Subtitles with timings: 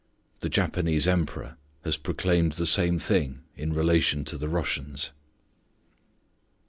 [0.39, 5.11] The Japanese Emperor has proclaimed the same thing in relation to the Russians.